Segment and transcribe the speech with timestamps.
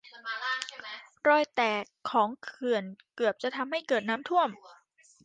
[1.29, 2.83] รอยแตกของเขื่อน
[3.15, 4.49] เกือบจะทำให้เกิดน้ำท่วม